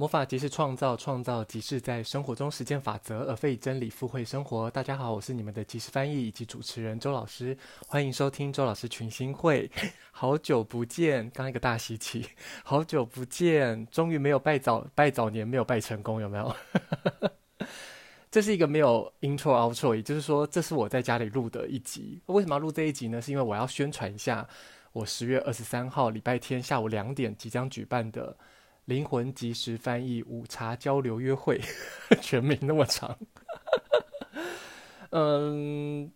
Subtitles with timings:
[0.00, 4.70] 魔法即是创造，创造即是在生活中实践法则，而非真理附会生活。
[4.70, 7.54] 大家好，我是你们的即时翻译以及主持人周老师，
[7.86, 9.70] 欢迎收听周老师群星会。
[10.10, 12.26] 好久不见，刚一个大喜气，
[12.64, 16.56] 好久不见，终于没有拜早拜早年，没有拜成功，有没有？
[18.32, 22.18] 这是一个没有 intro outro，也就是说，这是我在家里录的一集。
[22.24, 23.20] 为什么要录这一集呢？
[23.20, 24.48] 是因为我要宣传一下
[24.92, 28.34] 我十月二十三号礼拜天下午两点即将举办的。
[28.90, 31.60] 灵魂即时翻译午茶交流约会，
[32.20, 33.16] 全名那么长，
[35.10, 36.10] 嗯，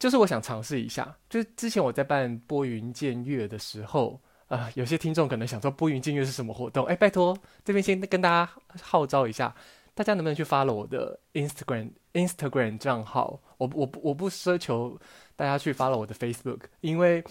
[0.00, 1.16] 就是我想尝试一下。
[1.30, 6.84] 就是之前我在办拨云见月的时候，啊、有些听众可能想说拨云见月是什么活动？
[6.86, 8.50] 哎，拜托，这边先跟大家
[8.82, 9.54] 号召一下，
[9.94, 13.40] 大家能不能去发了我的 Instagram Instagram 账号？
[13.58, 14.98] 我我我不奢求
[15.36, 17.22] 大家去发了我的 Facebook，因为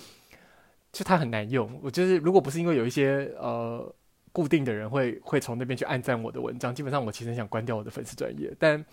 [0.94, 1.78] 就它很难用。
[1.84, 3.94] 我就是如果不是因为有一些呃。
[4.38, 8.86] 固定的人会会从那边去按赞我的文章，基本上我其实很想关掉我的粉丝专业，但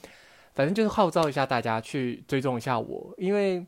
[0.54, 3.62] 反正就是号召一下大家去追踪一下我，因为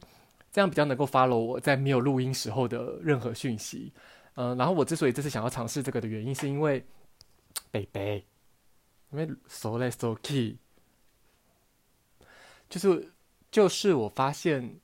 [0.51, 3.93] 这样比较能够 follow 我在没有录音时候的任何讯息。
[4.37, 6.83] 嗯、然后我之所以这次想要尝试这个的原因，是因为
[7.71, 8.25] 北北，
[9.11, 10.57] 因为 so l e so key，
[12.71, 13.13] 就是
[13.51, 14.81] 就是我发现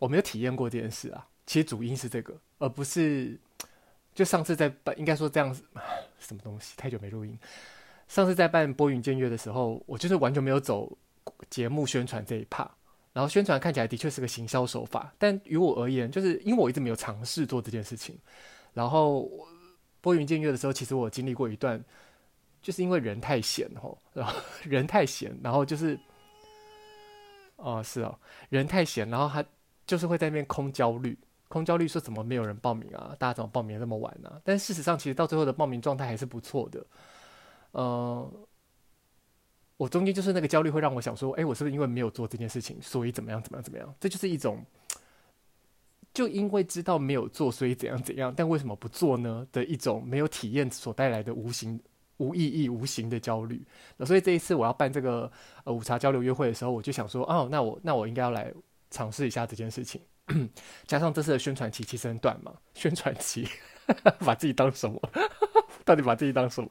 [0.00, 3.38] 我没有体验过这件事啊，其实主因是这个，而不是。
[4.14, 5.62] 就上次在办，应该说这样子，
[6.20, 6.74] 什么东西？
[6.76, 7.36] 太久没录音。
[8.06, 10.96] 上次在办播云见月的时候，我就是完全没有走
[11.50, 12.70] 节目宣传这一趴。
[13.12, 18.18] 然后宣传看起来的确是个行销手法，但于我而言，就是因为我一直没有尝试做这件事情。
[18.72, 19.30] 然后
[20.00, 21.82] 播云见月的时候，其实我经历过一段，
[22.60, 25.98] 就是因为人太闲吼，然后 人太闲，然后就是，
[27.56, 29.44] 哦，是哦，人太闲，然后他
[29.86, 31.16] 就是会在那边空焦虑。
[31.54, 33.14] 空焦虑说怎么没有人报名啊？
[33.16, 36.84] 大家怎么报名这么晚呢、但事实上，其实到最后的报名状态还是不错的。
[37.70, 38.30] 呃，
[39.76, 43.94] 我中间就是那个焦虑会让我想说，哎，我是不是因为没有做这件事情，所以怎么样怎么样怎么样？
[44.00, 44.64] 这就是一种，
[46.12, 49.46] 就因为知道没有做，所以怎样怎样，但为什么不做呢？
[49.52, 51.80] 的一种没有体验所带来的无形、
[52.16, 53.64] 无意义、无形的焦虑。
[54.04, 55.30] 所以这一次我要办这个
[55.64, 58.52] 呃午茶交流约会的时候，我就想说，哦，那我那我应该要来
[58.90, 60.00] 尝试一下这件事情。
[60.86, 63.46] 加上这次的宣传期其实很短嘛， 宣传期
[64.20, 65.00] 把自己当什么？
[65.84, 66.70] 到底把自己当什么？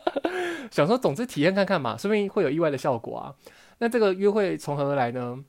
[0.70, 3.34] 想说，总之体验看看嘛，说不定会有意外的效果啊。
[3.78, 5.42] 那这个约会从何而来呢？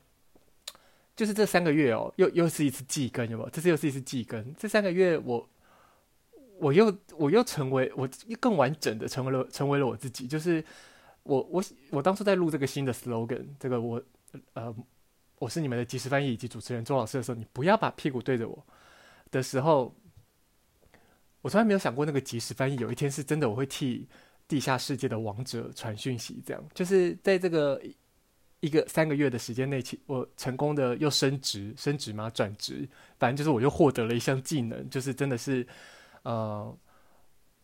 [1.14, 3.50] 就是这三个月哦，又又是一次季更，有没有？
[3.50, 4.54] 这次又是一次季更。
[4.56, 5.36] 这三个月我，
[6.32, 8.08] 我我又我又成为我
[8.40, 10.26] 更完整的成为了成为了我自己。
[10.26, 10.64] 就是
[11.24, 14.02] 我我我当初在录这个新的 slogan，这个我
[14.54, 14.74] 呃。
[15.40, 18.66] 我是你们的即时翻译以及主持人周老师的时候，你不要把屁股对着我
[19.30, 19.92] 的时候，
[21.40, 24.06] 我从来没有想过那个即时翻译有一天是真的，我会替
[24.46, 26.42] 地下世界的王者传讯息。
[26.44, 27.80] 这样就是在这个
[28.60, 32.28] 一个三个月的时间内，我成功的又升职，升职吗？
[32.28, 32.86] 转职，
[33.18, 35.66] 反正就是我又获得了一项技能，就是真的是
[36.22, 36.78] 呃，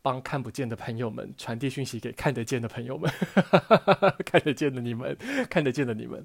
[0.00, 3.12] 帮看不见的朋友们传递讯息给看得见的朋友们，
[4.24, 5.14] 看得见的你们，
[5.50, 6.24] 看得见的你们。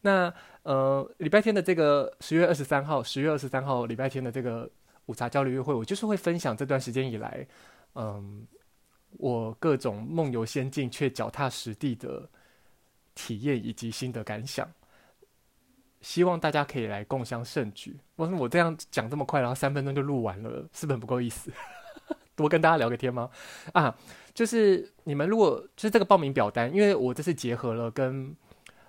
[0.00, 0.32] 那
[0.62, 4.70] 呃，礼拜天的这个十月二十三号，十月二十三号礼拜天的这个
[5.06, 7.46] 午茶交流约会，我就是会分享这段时间以来，
[7.94, 8.46] 嗯，
[9.12, 12.28] 我各种梦游仙境却脚踏实地的
[13.14, 14.70] 体验以及心得感想，
[16.00, 17.98] 希望大家可以来共襄盛举。
[18.14, 21.50] 我说我这样讲这么快，然后三分钟就录完了，是不是很不够意思？
[22.36, 23.28] 多跟大家聊个天吗？
[23.72, 23.96] 啊，
[24.32, 28.36] 就是你们如果就是这个报名表单，因为我这是结合了跟。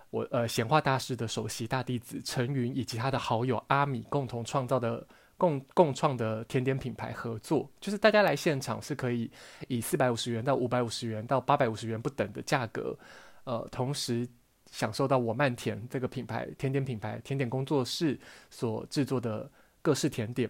[0.10, 5.06] 我呃显化大师的首席大弟子陈云以及他的好友阿米共同创造的
[5.38, 9.30] 共共创的甜点品牌合作，就是大家来现场是可以
[9.68, 12.98] 以四百五十元到五百五十元到八百五十元不等的价格，
[13.44, 14.28] 呃，同时
[14.72, 18.20] 享受到我漫甜这个品牌甜点品牌甜点工作室
[18.50, 19.50] 所制作的
[19.82, 20.50] 各式甜点。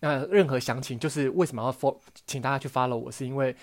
[0.00, 3.54] 那任何详情就是为什么要 follow 请大家去 follow 我，是因为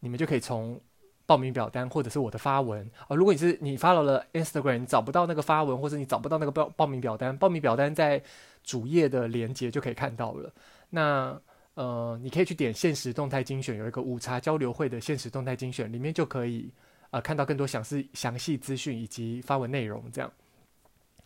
[0.00, 0.80] 你们就可以从。
[1.26, 8.22] 报名表单或者是我的发文啊、如果你是你 follow 了 Instagram，找不到那个发文，或者你找不到那个报报名表单，报名表单在
[8.62, 10.52] 主页的连接就可以看到了。
[10.88, 11.38] 那
[11.74, 16.70] 呃，你可以去点现实动态精选，有一个午茶交流会的现实动态精选，里面就可以
[17.10, 20.02] 呃看到更多详细详细资讯以及发文内容。
[20.12, 20.32] 这样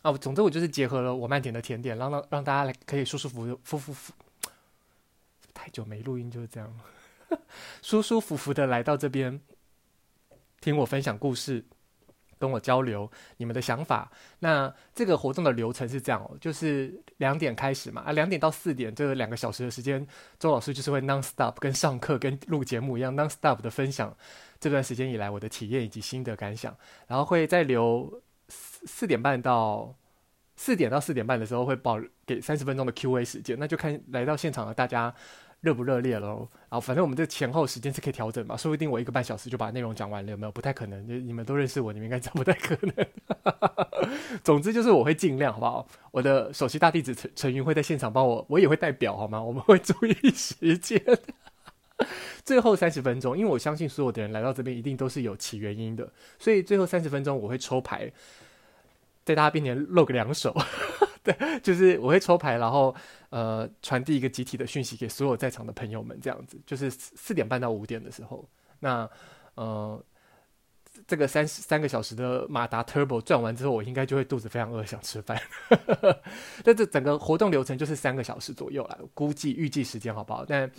[0.03, 4.13] 啊，总之我就是结合了我慢点的甜点，让让让大家来可以舒舒服服服服，
[5.53, 6.69] 太久没录音就是这样
[7.29, 7.39] 了，
[7.83, 9.39] 舒舒服服的来到这边。
[10.61, 11.65] 听我分享故事，
[12.39, 14.11] 跟我交流你们的想法。
[14.39, 20.07] 那这个活动的流程是这样哦，就是两点开始嘛，啊，两点到四点这两个小时的时间，
[20.39, 24.15] 周老师就是会 non stop 跟上课跟录节目一样 non stop 的分享
[24.59, 26.77] 这段时间以来我的体验以及心得感想，
[27.07, 29.95] 然后会再留四四点半到
[30.57, 35.15] 四点到四点半的时候会报给三十分钟的 Q&A 时间，那就看来到现场的大家。
[35.61, 36.49] 热不热烈喽？
[36.69, 40.53] 然后反正我们这前后时间是可以调整嘛，说不定我一个半小时就把内容讲完了，有没有？
[40.53, 43.07] 不太可能，就你们都认识我，你们应该知道不太可能。
[44.43, 45.87] 总之就是我会尽量，好不好？
[46.11, 49.43] 我的首席大弟子陈陈云会在现场帮我，我也会带表，好吗？
[49.43, 51.03] 我们会注意时间。
[52.45, 58.11] 最后三十分钟，因为我相信所有的人来到这边一定都是有其原因的，所以最后三十分钟我会抽牌，
[59.27, 60.57] 在大家面前露个两手。
[61.23, 62.95] 对，就是我会抽牌，然后
[63.31, 66.61] 呃传递一个集体的讯息给所有在场的朋友们，这样子。
[66.67, 68.49] 就是四点半到五点的时候，
[68.79, 69.09] 那
[69.55, 70.05] 呃
[71.07, 75.41] 这个三三个小时的马达 Turbo 转完之后，我应该就会肚子非常饿，想吃饭。
[76.63, 80.45] 但这整个活动流程就是三个小时左右啦，估计预计时间好不好？
[80.45, 80.71] 但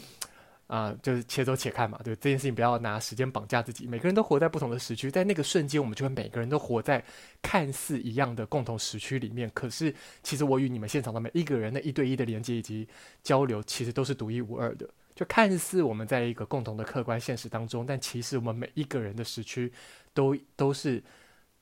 [0.71, 3.85] 啊、就是且走且看嘛，对这件事情不要拿时间绑架自己。
[3.85, 7.03] 每个人都活在不同的时区，在那个瞬间，我们就会每个人都活在
[7.41, 9.51] 看似一样的共同时区里面。
[9.53, 12.87] 可是，其实我与你们现场的每一个人的一对一的连接以及
[13.21, 14.89] 交流，其实都是独一无二的。
[15.13, 19.69] 就看似我们在一个共同的客观现实当中，但其实我们每一个人的时区
[20.13, 21.03] 都都是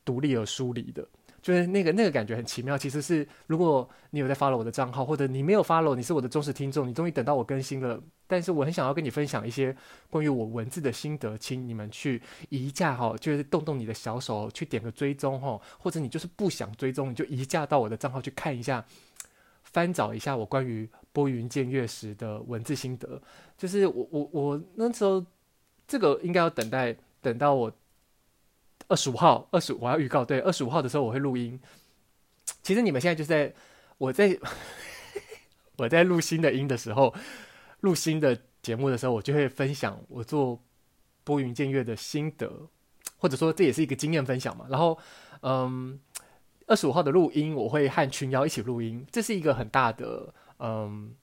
[0.05, 1.03] 独立而疏离的。
[1.41, 8.01] 就是那个那个感觉很奇妙，其实是如果你有在 follow 我的账号，或者你没有 follow，你是我的忠实听众，你终于等到我更新了。
[8.27, 9.75] 但是我很想要跟你分享一些
[10.09, 18.85] 关于我文字的心得，请你们去移驾哈，就是动动你的小手去点个追踪哈，或者你就是不想追踪，你就移驾到我的账号去看一下，
[19.63, 23.21] 翻找一下我关于拨云见月时的文字心得。
[23.57, 25.25] 就是我我我那时候
[25.87, 27.71] 这个应该要等待等到我。
[28.89, 31.59] 二十五号，二十五我要预告，对，二十五号的时候我会录音。
[32.63, 33.53] 其实你们现在就在
[33.99, 34.37] 我在
[35.77, 37.13] 我在录新的音的时候，
[37.81, 40.59] 录新的节目的时候，我就会分享我做
[41.23, 42.67] 拨云见月的心得，
[43.17, 44.65] 或者说这也是一个经验分享嘛。
[44.67, 44.97] 然后，
[45.41, 45.99] 嗯，
[46.65, 51.15] 二十五号的录音我会和群瑶一起录音，这是一个很大的嗯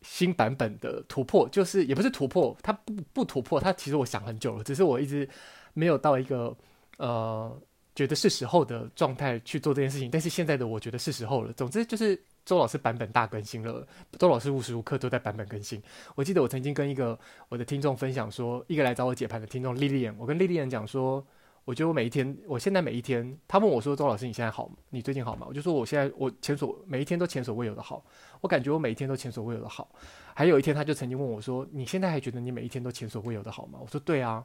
[0.00, 5.28] 新版本的突破，就是也不是突破，它不不突破，它其实我想很久了，只是我一直。
[5.74, 6.56] 没有到一个
[6.96, 7.60] 呃
[7.94, 11.52] 觉得是时候的状态去做这件事情，但是现在的我觉得是时候了。
[11.52, 13.86] 总之就是周老师版本大更新了，
[14.18, 15.80] 周老师无时无刻都在版本更新。
[16.14, 17.18] 我记得我曾经跟一个
[17.48, 21.24] 我的听众分享说，一个来找我解盘的听众莉莉安，我跟莉莉安讲说，
[21.64, 24.74] 我觉得我每一天，我现在每一天，他问我说，周老师你现在好吗？
[24.90, 25.46] 你最近好吗？
[25.48, 28.04] 我就说我现在我前所每一天都前所未有的好，
[28.40, 29.88] 我感觉我每一天都前所未有的好。
[30.34, 33.78] 还有一天他就曾经问我说，你现在还觉得你每一天都前所未有的好吗？
[33.80, 34.44] 我说对啊。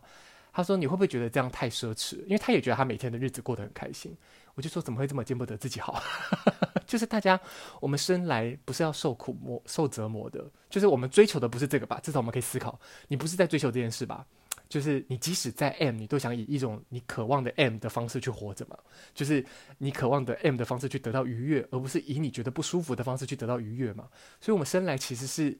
[0.51, 2.17] 他说：“你会不会觉得这样太奢侈？
[2.25, 4.15] 因为他也觉得他每天的日子过得很开心。”
[4.55, 6.01] 我就说：“怎么会这么见不得自己好？
[6.85, 7.39] 就是大家，
[7.79, 10.45] 我们生来不是要受苦磨、受折磨的。
[10.69, 11.99] 就是我们追求的不是这个吧？
[12.01, 14.25] 至少我们可以思考，你不是在追求这件事吧？
[14.67, 18.77] 就是你即使在 M，你都想以一种你渴望的 M 的方式去活着嘛？
[19.15, 19.43] 就是
[19.77, 24.07] 你渴望的 M 的方式去得到愉悦，而不是以你觉得不舒服的方式去得到愉悦嘛？
[24.41, 25.57] 所以，我们生来其实是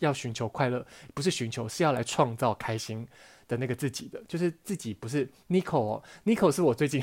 [0.00, 3.08] 要寻求快乐，不是寻求，是要来创造开心。”
[3.46, 7.02] 的那个自己的，就是自己不是 Nico，Nico 是我最近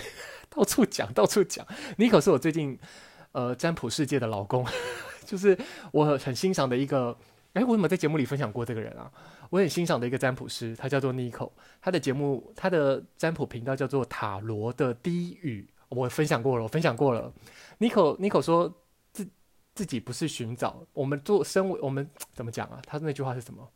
[0.50, 1.66] 到处讲到处讲
[1.98, 2.78] ，Nico 是我最近
[3.34, 4.66] 呃占卜世界的老公，
[5.26, 5.58] 就是
[5.92, 7.18] 我很欣赏的一个，
[7.54, 9.12] 哎，我怎么在节目里分享过这个人啊？
[9.50, 11.52] 我很欣赏的一个占卜师，他叫做 Nico，
[11.82, 17.34] 他的节目他的占卜频道叫做塔罗的低语，我分享过了，我分享过了。
[17.80, 18.74] Nico Nico 说
[19.12, 19.28] 自
[19.76, 22.82] 自己不是寻找，我们做身为我们怎么讲啊？
[22.86, 23.70] 他那句话是什么？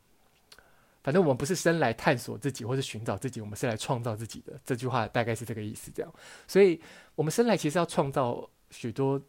[1.05, 4.59] 反正我们不是生来探索自己或是寻找自己，我们是来创造自己的。
[4.65, 6.11] 这句话大概是这个意思，这样。
[6.47, 6.81] 所以，
[7.13, 9.21] 我们生来其实要创造许多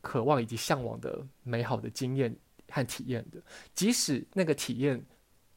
[0.00, 2.32] 渴望以及向往的美好的经验
[2.68, 3.42] 和体验的，
[3.74, 5.04] 即使那个体验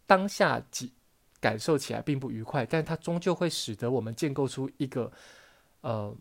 [0.08, 0.92] 当下几
[1.40, 5.12] 感受起来并不愉快，但它终究会使得我们建构出一个
[5.82, 6.18] 呃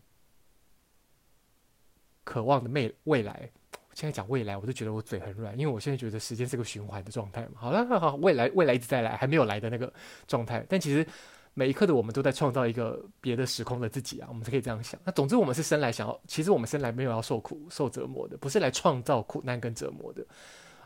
[2.24, 3.50] 渴望的未未来。
[3.94, 7.52] 现在讲未来，我都觉得我嘴很软，因为我现在觉得时间是个循环的状态嘛。
[7.54, 9.90] 好了，好，好，未来，未来一直在来，还没有来的那个
[10.26, 10.66] 状态。
[10.68, 11.06] 但其实
[11.54, 15.00] 每一刻的我们都在创造一个别的时空的自己啊，我们可以这样想。
[15.04, 20.26] 那总之，我们是生来想要，其实我们生来没有要受苦、受折磨的，不是来创造苦难跟折磨的。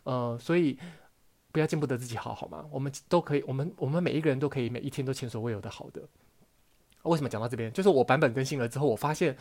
[0.04, 0.78] 呃，所以
[1.50, 2.66] 不要见不得自己好，好吗？
[2.70, 6.02] 我们都可以，我们我们每一个人都可以每一天都前所未有的好的。
[7.04, 7.72] 为什么讲到这边？
[7.72, 9.34] 就是我版本更新了之后，我发现。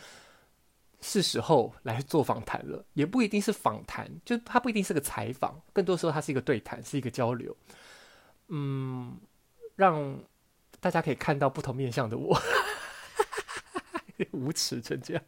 [1.01, 7.56] 是时候来做访谈了，也不一定是访谈，就它不一定是个采访，更多时候它是一个对谈，是一个交流，
[8.48, 9.18] 嗯，
[9.75, 10.20] 让
[10.80, 12.39] 大家可以看到不同面向的我。
[14.32, 15.24] 无耻成这样。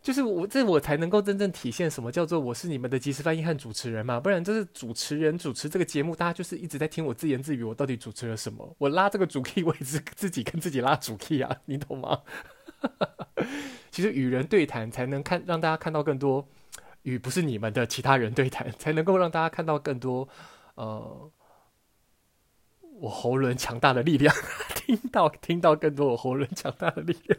[0.00, 8.74] 就是我这我才能够真正体现什么叫做我是你们的即时翻译和主持人嘛，不然就是主持人主持这个节目，大家就是一直在听我自言自语，我到底主持了什么？
[8.78, 12.22] 我拉这个主 key，我也是自己跟自己拉主 key 啊，你懂吗？
[13.90, 16.46] 其实与人对谈才能看让大家看到更多，
[17.02, 20.28] 与不是你们的其他人对谈，才能够让大家看到更多，
[20.74, 21.30] 呃，
[23.00, 24.34] 我喉轮强大的力量，
[24.74, 27.38] 听到听到更多我喉轮强大的力量。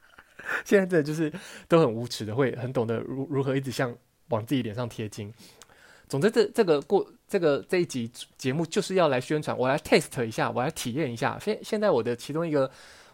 [0.64, 1.32] 现在真的就是
[1.68, 3.96] 都很无耻的，会很懂得如如何一直像
[4.28, 5.32] 往自己脸上贴金。
[6.08, 11.38] 总之这，这这个过这个这一集节目就是要来宣传，我来 test 一下，我来体验一下。
[11.40, 12.68] 现现在我的其中一个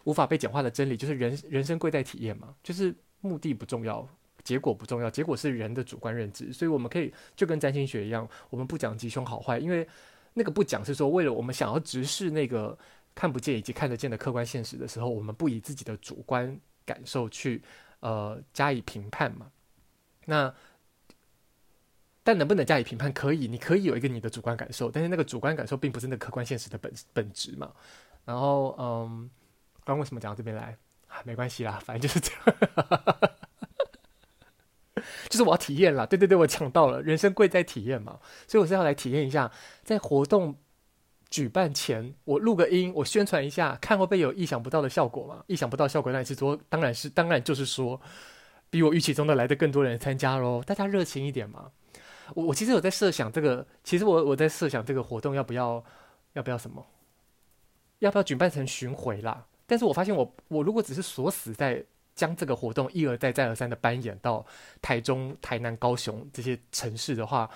[0.07, 4.07] 无法被简化的真理就是人人生贵在体验嘛，就是目的不重要，
[4.43, 6.53] 结果不重要，结果是人的主观认知。
[6.53, 9.85] 所以我们可以就跟占星学一样，我们不讲吉凶好坏，因为
[10.33, 12.77] 那个不讲是说为了我们想要直视那个
[13.13, 16.57] 看不见以及看得见的客观现实的时候，我们不以自己的主观。
[16.87, 17.61] 感受去，
[17.99, 19.51] 呃，加以评判嘛？
[20.23, 20.55] 那
[22.23, 23.11] 但能不能加以评判？
[23.11, 27.73] 可以，你可以有一个你的主观感受，但是那个主观感受并不是那客观现实的本本质嘛。
[28.23, 29.29] 然后，嗯，
[29.87, 30.77] 刚为什么讲到这边来？
[31.07, 32.43] 啊，没关系啦， 反正就是这样，
[35.29, 36.05] 就是我要体验啦。
[36.05, 39.51] 对对对，我抢到了，人生贵在体验嘛，所以我是要来体验一下，
[39.83, 40.57] 在活动。
[41.29, 45.43] 举办前，我录个音，我宣传一下，看会不会有意想不到的效果嘛？
[45.47, 47.99] 意想不到效果，那是说，当然是，当然就是说，
[48.69, 50.63] 比我预期中的来的更多人参加喽。
[50.65, 51.69] 大家热情一点嘛。
[52.33, 55.83] 我我其实有在设想这个，其实我我在设想这个活动要不要，
[56.31, 56.87] 要不要什么，
[57.99, 59.47] 要不要举办成巡回啦？
[59.67, 64.43] 但是我发现我我如果只是锁死在将这个活动一而再再而三的搬演到
[64.81, 67.47] 台中、台南、高雄这些城市的话，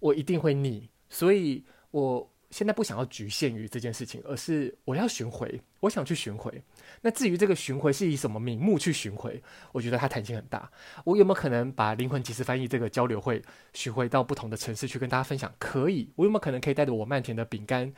[0.00, 0.90] 我一定会腻。
[1.08, 2.28] 所以我。
[2.50, 6.60] 现在不想要局限于这件事情，而是我要巡回，我想去巡回。
[7.00, 9.40] 那至于这个巡回是以什么名目去巡回，
[9.70, 10.68] 我觉得它弹性很大。
[11.04, 13.40] 我有没有可能把灵魂即时翻译这个交流会
[13.72, 15.54] 巡回到不同的城市去跟大家分享？
[15.60, 16.10] 可以。
[16.16, 17.94] 我有没有可能可以带着我漫田的饼干？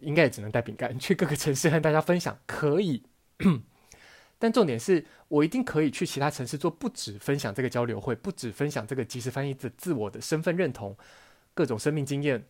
[0.00, 2.38] 应该也只能带饼干去各个城市和大家分享。
[2.46, 3.02] 可以。
[4.38, 10.96] 但重点是我一定可以去其他城市做，不止分享这个交流会，不止分享这个即时翻译的自我的身份认同、
[11.54, 12.44] 各种生命经验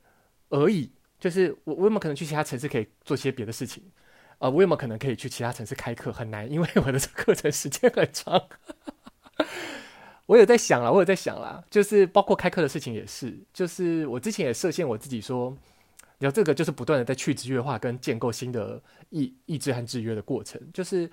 [0.49, 0.91] 而已。
[1.19, 3.83] 就是我，我有没有可能去其他城市可以做些别的事情？
[4.39, 6.13] 呃，我有没有可能可以去其他城市开课？
[6.13, 8.49] 很难，因为我的课程时间很长。
[10.27, 13.39] 我有在想啦，我有在想啦，就是包括开课的事情也是。
[13.55, 15.57] 就是我之前也设限我自己说，
[16.19, 20.61] 然后这个就是不断的在去制约化跟建构新的意意志和制约的过程。
[20.73, 21.11] 就是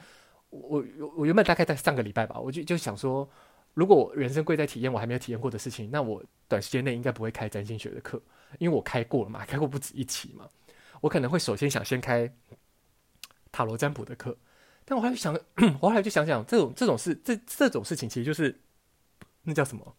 [0.49, 0.83] 我
[1.17, 3.29] 我原本大概在上个礼拜吧，我就就想说，
[3.73, 8.21] 如果人生贵在体验我还没有体验过的事情，那我短时间内应该不会开占星学的课。
[8.59, 10.47] 因为我开过了嘛，开过不止一期嘛，
[11.01, 12.31] 我可能会首先想先开
[13.51, 14.37] 塔罗占卜的课，
[14.85, 15.33] 但我后来想，
[15.81, 18.61] 我后来就想想，这种这种事，这这种事情其实就是
[19.41, 19.95] 那叫什么？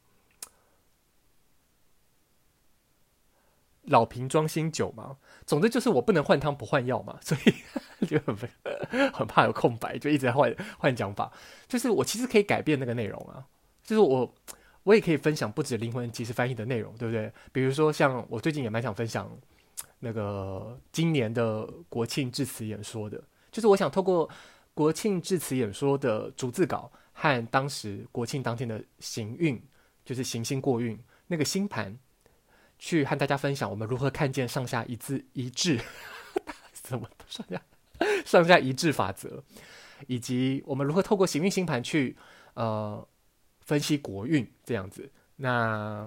[3.86, 5.16] 老瓶装新酒嘛。
[5.46, 8.36] 总之就是我不能换汤不换药嘛， 所以就很
[9.12, 11.32] 很怕有空白，就一直在换换讲法。
[11.68, 13.44] 就是我其实可以改变那个内容啊，
[13.82, 14.34] 就是我。
[14.84, 17.32] 我也可以分享不止灵魂即时翻译的内容，对不对？
[17.52, 19.34] 比如说，像我最近也蛮想分享
[19.98, 23.18] 那个今年的国庆致辞演说的，
[23.50, 24.28] 就是我想透过
[24.74, 29.58] 国庆致辞演说的逐字稿和当时国庆当天的行运，
[30.04, 31.98] 就是行星过运那个星盘，
[32.84, 35.80] 去和大家分享我们如何看见上下一致一致，
[36.86, 37.62] 什么上下
[38.26, 39.42] 上下一致法则，
[40.06, 42.16] 以及我们如何透过行运星盘去
[42.54, 43.06] 呃。
[43.66, 46.06] 分析国运这样子，那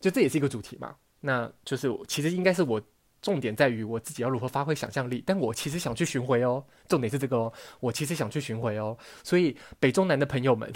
[0.00, 0.96] 就这也是一个主题嘛。
[1.20, 2.80] 那就是其实应该是我
[3.20, 6.64] 重点在于我自己要如何发挥想象力，但我其实想去巡回哦。
[6.88, 8.96] 重点是这个哦，我其实想去巡回哦。
[9.22, 10.72] 所以北中南的朋友们，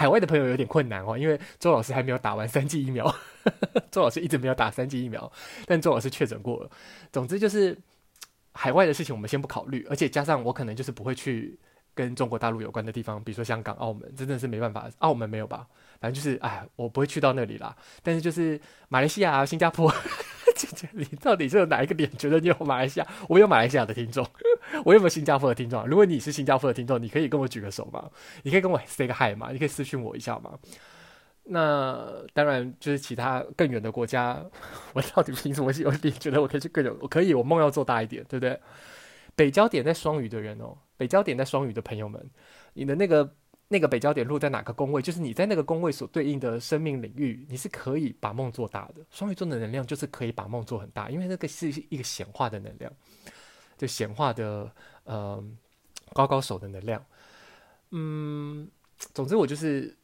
[0.00, 3.14] 海外的朋友有点困难哦，因为周老师还没有打完三剂疫苗，
[3.92, 5.30] 周老师一直没有打三剂疫苗，
[5.66, 6.70] 但周老师确诊过了。
[7.12, 7.76] 总之就是
[8.52, 11.58] 海外的事情我们先不考虑，而且加上我可能就是不会去。
[11.92, 14.88] 跟中国大陆有关的地方，比如说香港、澳门，真的是没办法。
[15.00, 15.66] 澳门没有吧？
[16.00, 17.76] 反正就是，哎，我不会去到那里啦。
[18.00, 19.92] 但是就是马来西亚、新加坡，
[20.92, 23.06] 你到底是有哪一个点觉得你有马来西亚？
[23.28, 24.26] 我有马来西亚的听众，
[24.84, 25.86] 我有没有新加坡的听众？
[25.86, 28.10] 如果你是新加坡的听众，你可以跟我举个手吗？
[28.42, 29.50] 你可以跟我 say 个 hi 吗？
[29.52, 30.58] 你可以私讯我一下吗？
[31.44, 34.44] 那当然，就是其他更远的国家，
[34.94, 36.94] 我到底凭什么有点觉得我可以去更远？
[37.00, 38.60] 我可以，我梦要做大一点，对不对？
[39.34, 40.76] 北交点在双鱼的人哦。
[40.96, 42.30] 北交点在双鱼的朋友们，
[42.74, 43.34] 你的那个
[43.72, 45.00] 那个北焦点落在哪个宫位？
[45.00, 49.06] 就是你在那个宫位所对应的生命领域，你是可以把梦做大的。
[49.12, 52.92] 双鱼座的能量就是可以把梦做很大，因为那个是一个显化的能量。
[53.78, 54.70] 就显化的
[55.04, 55.42] 呃
[56.12, 57.02] 高高手的能量。
[57.92, 58.68] 嗯，
[59.14, 59.96] 总之我就是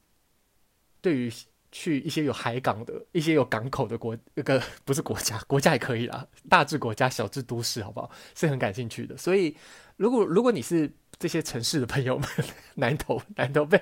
[1.01, 1.31] 对于
[1.71, 8.11] 去一些有海港的、一些有港口的国，那个不是国家，国家也可以啦，大至国家，小至都市，好不好？
[8.35, 9.17] 是很感兴趣的。
[9.17, 9.55] 所以，
[9.97, 12.29] 如果如果你是这些城市的朋友们，
[12.75, 13.81] 南投南投被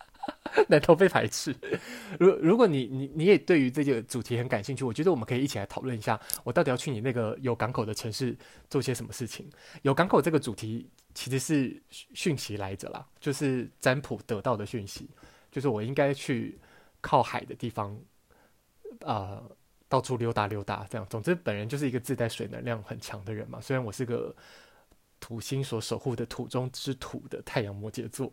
[0.68, 1.54] 南投被排斥。
[2.18, 8.36] 如如果你你你也对于这个主题很感兴趣，我觉得我们可以一起来讨论一下，我到底要去你那个有港口的城市
[8.70, 9.48] 做些什么事情？
[9.82, 10.88] 有港口这个主题。
[11.18, 15.08] 其实是讯息来着啦，就是占卜得到的讯息，
[15.50, 16.60] 就是我应该去
[17.00, 17.98] 靠海的地方，
[19.00, 19.56] 啊、呃，
[19.88, 21.06] 到处溜达溜达这样。
[21.08, 23.58] 总之，本人就是一个自带水能量很强的人嘛。
[23.62, 24.36] 虽然我是个
[25.26, 28.32] 土星所守护的土中之土的太阳摩羯座，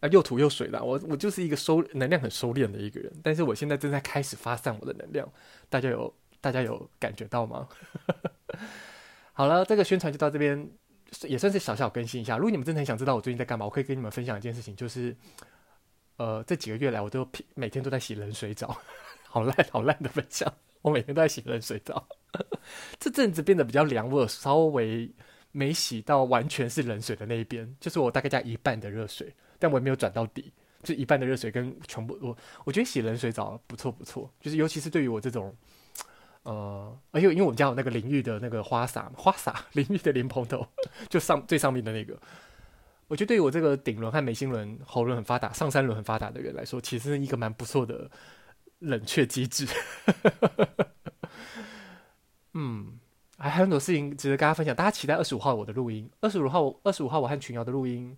[0.00, 3.10] 啊，又土又水啦，我我就是一个收能量很收敛的一个人。
[3.22, 5.26] 但是我现在正在开始发散我的能量，
[5.70, 7.66] 大家有大家有感觉到吗？
[9.32, 10.70] 好了，这个宣传就到这边。
[11.22, 12.36] 也算是小小更新一下。
[12.36, 15.16] 如果你们真的很想知道我最近在干嘛，我可以跟你们分享一件事情，就是，
[16.16, 18.76] 呃，这几个月来我都每天都在洗冷水澡，
[19.28, 20.52] 好烂好烂的分享。
[20.82, 22.06] 我每天都在洗冷水澡，
[22.98, 25.08] 这阵子变得比较凉，我稍微
[25.56, 35.56] 没洗到完全是冷水的那一边，就是我大概加一半的热水，但我也没有转到底，就一半的热水跟全部我我觉得洗冷水澡不错不错，就是尤其是对于我这种。
[36.42, 40.66] 呃，而且因为我们家有那个淋浴的那个花洒，花洒淋浴的淋蓬头，
[41.08, 42.20] 就上最上面的那个，
[43.08, 48.10] 我觉得对于我这个顶轮和眉心轮、喉轮很发达、上三轮很发达的人来说，其实是一个蛮不错的
[48.80, 49.66] 冷却机制。
[52.52, 53.00] 嗯，
[53.36, 56.08] 还有很多事情值得跟大家分享，大家期待二十五号我的录音。
[56.20, 58.16] 二十五号，二十五号我和群瑶的录音，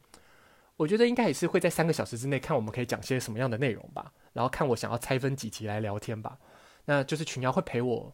[0.76, 6.36] 我觉得应该也是会在三个小时之内看我们可以讲些什么样的内容吧，然后看我想要拆分几集来聊天吧。
[6.84, 8.12] 那就是群瑶会陪我，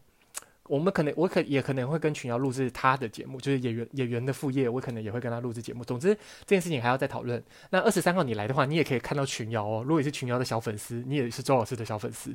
[0.63, 5.83] 我们可能我可也可能会跟群瑶录制他的节目，就是演员演员的副业，我可能也会跟他录制节目。
[5.83, 7.43] 总之这件事情还要再讨论。
[7.69, 9.83] 那二十三号你来的话，你也可以看到群瑶哦。
[9.85, 12.33] 如果你是群瑶的小粉丝，你也是周老师的小粉丝，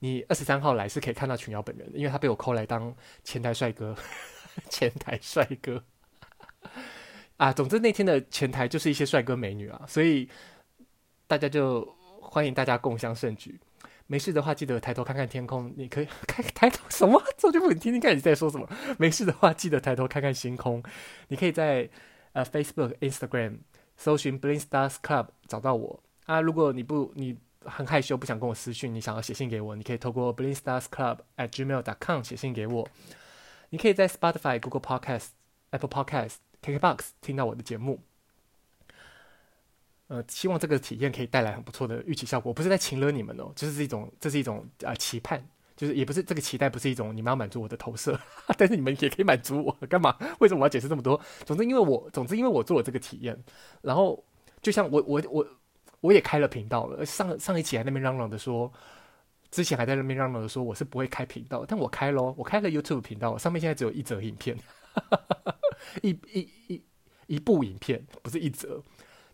[0.00, 3.96] 你二十三号来是可以看到群瑶本人的，因为他被我 call 来当前台帅哥，
[4.70, 5.82] 前台帅哥
[7.36, 7.52] 啊。
[7.52, 10.28] 总之那天的前台就是一些帅哥美女啊，所以
[11.26, 11.84] 大家就
[12.20, 13.58] 欢迎大家共襄盛举。
[14.08, 15.72] 没事的话，记得抬头看看天空。
[15.76, 17.20] 你可以 开抬头什么？
[17.36, 18.68] 周俊富，你听听看你在说什么。
[18.98, 20.80] 没事的话，记得抬头看看星空。
[21.26, 21.90] 你可以在
[22.32, 23.58] 呃 Facebook、Instagram
[23.96, 26.40] 搜寻 Bling Stars Club 找到我啊。
[26.40, 27.36] 如果你不你
[27.68, 32.88] 很害羞，不想跟我私讯，你想要写信给我，你可以透过 Bling Stars Club at Gmail dot com 写信给我。
[33.70, 35.28] 你可以在 Spotify、Google Podcast、
[35.70, 38.00] Apple Podcast、KKBox 听到我的节目。
[40.08, 42.50] 呃，希望这个体验可以带来很不错的预期效果。
[42.50, 45.44] 我不是在情勒你们哦，就是一种，这是一种啊、期盼，
[45.76, 48.16] 就是也不是这个期待，不是一种你们要满足我的投射，
[48.56, 50.16] 但是你们也可以满足我，干嘛？
[50.38, 51.20] 为什么我要解释这么多？
[51.44, 53.36] 总之，因为我，总之因为我做了这个体验，
[53.82, 54.24] 然后
[54.62, 55.46] 就像我，我，我，
[56.00, 57.04] 我也开了频道了。
[57.04, 58.72] 上上一期还在那边嚷嚷的说，
[59.50, 64.56] 之前还在那边嚷嚷的说我是不会开频道，但我开咯，我开了 YouTube 频道，上面现在只有一则影片，
[66.02, 66.82] 一一一
[67.26, 68.82] 一部影片，不是一则。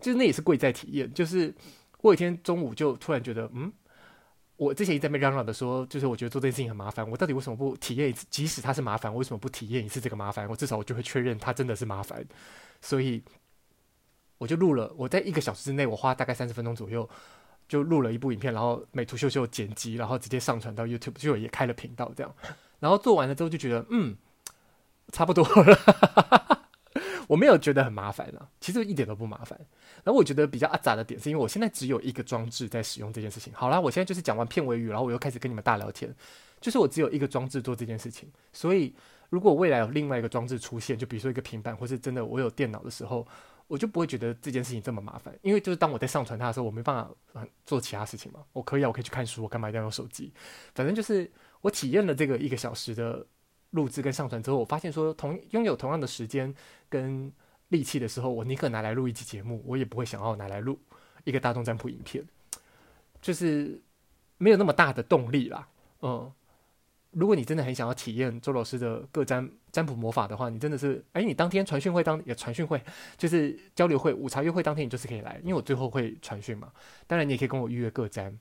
[0.00, 1.12] 就是那也是贵在体验。
[1.14, 1.54] 就是
[2.00, 3.72] 我有一天中午就突然觉得，嗯，
[4.56, 7.08] 我之前一直在那嚷嚷的说，就是我觉得做这件事情很麻烦。
[7.08, 8.26] 我到底为什么不体验一次？
[8.28, 10.48] 即使它是麻烦，我为什么不体验一次这个麻烦？
[10.48, 12.24] 我至少我就会确认它真的是麻烦。
[12.80, 13.22] 所以
[14.42, 14.92] 我就录了。
[14.96, 17.08] 我在一个小时之内，我花大概三十分钟左右
[17.68, 22.34] 就录了一部影片，然后美图秀秀剪辑，然后直接上传到 YouTube，就也开了频道这样。
[22.80, 24.16] 然后做完了之后就觉得，嗯，
[25.12, 25.78] 差不多了。
[27.28, 29.56] 我没有觉得很麻烦啊，其实一点都不麻烦。
[30.02, 33.52] 然后我觉得比较阿杂的点是因为我现在只有一个装置在使用这件事情。
[33.54, 36.12] 好啦，我现在就是讲完片尾语，然后我又开始跟你们大聊天，
[36.60, 38.28] 就是我只有一个装置做这件事情。
[38.52, 38.92] 所以
[39.30, 43.24] 如果未来有另外一个装置出现，就比如说一个平板，或是真的我有电脑的时候，
[43.72, 45.34] 我就不会觉得这件事情这么麻烦。
[45.40, 48.44] 因为就是当我在上传它的时候，我没办法做其他事情嘛。
[48.52, 50.30] 我可以啊，我可以去看书，我干嘛一定要用手机？
[50.74, 51.30] 反正就是
[51.62, 53.26] 我体验了这个一个小时的。
[53.72, 56.54] 录制跟上传之后，我发现说同拥有同样的时间
[56.90, 57.32] 跟
[57.68, 60.78] 力气的时候，我宁可拿来录一期节目，我也不会想要拿来录
[61.24, 62.22] 一个大众占卜影片，
[63.22, 63.80] 就是
[64.36, 65.66] 没有那么大的动力啦。
[66.02, 66.30] 嗯，
[67.12, 72.80] 如果你真的很想要体验周老师的各占占卜魔法的话，你真的是哎，你当天传讯会当也传讯会，
[73.18, 76.70] 就是交流会午茶约会当天，你就是可以来，因为我最后会传讯嘛。
[77.06, 78.38] 当然，你也可以跟我预约个占。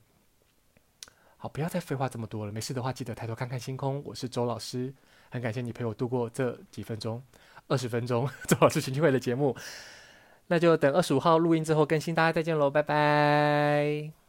[1.38, 2.52] 好，不要再废话这么多了。
[2.52, 4.00] 没事的话，记得抬头看看星空。
[4.04, 4.94] 我是周老师。
[5.30, 7.22] 很感谢你陪我度过这几分钟，
[7.66, 9.56] 二十分钟， 周老师群聚会的节目，
[10.48, 14.21] 那就等二十五号录音之后更新，大家再见喽，拜拜。